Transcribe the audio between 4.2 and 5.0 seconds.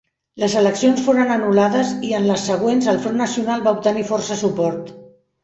suport.